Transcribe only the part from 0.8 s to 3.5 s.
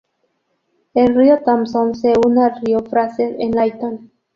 El río Thompson se une al río Fraser